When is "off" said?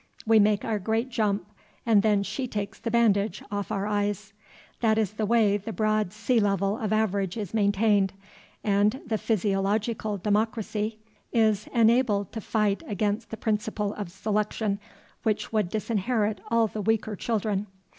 3.51-3.71